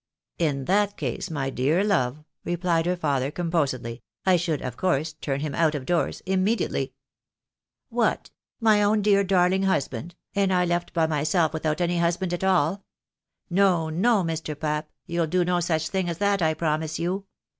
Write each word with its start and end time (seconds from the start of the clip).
"In 0.49 0.65
that 0.65 0.97
case, 0.97 1.29
my 1.29 1.51
dear 1.51 1.83
love," 1.83 2.23
replied 2.43 2.87
her 2.87 2.95
father, 2.95 3.29
composedly," 3.29 4.01
I 4.25 4.35
should, 4.35 4.63
of 4.63 4.75
course, 4.75 5.13
turn 5.13 5.41
him 5.41 5.53
out 5.53 5.75
of 5.75 5.85
doors 5.85 6.23
immediately."" 6.25 6.95
What? 7.89 8.31
my 8.59 8.81
own 8.81 9.03
dear, 9.03 9.23
darling 9.23 9.61
husband? 9.61 10.15
and 10.33 10.51
I 10.51 10.65
left 10.65 10.91
by 10.93 11.05
myself 11.05 11.53
without 11.53 11.81
any 11.81 11.99
husband 11.99 12.33
at 12.33 12.43
all? 12.43 12.83
No, 13.47 13.89
no, 13.91 14.23
Mr. 14.23 14.59
Pap, 14.59 14.89
you'll 15.05 15.27
do 15.27 15.45
no 15.45 15.59
such 15.59 15.89
thing 15.89 16.09
as 16.09 16.17
that, 16.17 16.41
I 16.41 16.55
promise 16.55 16.97
you. 16.97 17.25